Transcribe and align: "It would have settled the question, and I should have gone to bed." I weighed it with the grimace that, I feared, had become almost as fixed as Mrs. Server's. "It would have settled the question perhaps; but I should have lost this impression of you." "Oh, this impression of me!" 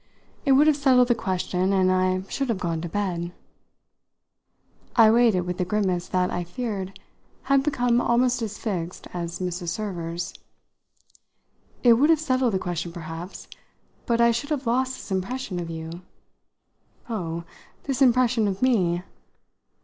"It 0.45 0.53
would 0.53 0.65
have 0.65 0.75
settled 0.75 1.09
the 1.09 1.13
question, 1.13 1.71
and 1.73 1.91
I 1.91 2.23
should 2.27 2.49
have 2.49 2.57
gone 2.57 2.81
to 2.81 2.89
bed." 2.89 3.31
I 4.95 5.11
weighed 5.11 5.35
it 5.35 5.45
with 5.45 5.59
the 5.59 5.63
grimace 5.63 6.07
that, 6.07 6.31
I 6.31 6.43
feared, 6.43 6.99
had 7.43 7.61
become 7.61 8.01
almost 8.01 8.41
as 8.41 8.57
fixed 8.57 9.07
as 9.13 9.37
Mrs. 9.37 9.67
Server's. 9.67 10.33
"It 11.83 11.93
would 11.99 12.09
have 12.09 12.19
settled 12.19 12.55
the 12.55 12.57
question 12.57 12.91
perhaps; 12.91 13.47
but 14.07 14.19
I 14.19 14.31
should 14.31 14.49
have 14.49 14.65
lost 14.65 14.95
this 14.95 15.11
impression 15.11 15.59
of 15.59 15.69
you." 15.69 16.01
"Oh, 17.07 17.43
this 17.83 18.01
impression 18.01 18.47
of 18.47 18.63
me!" 18.63 19.03